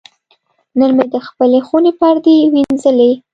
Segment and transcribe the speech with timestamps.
[0.77, 3.11] نن مې د خپلې خونې پردې وینځلې.